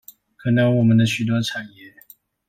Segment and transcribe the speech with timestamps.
[0.35, 1.93] 可能我們的許多產業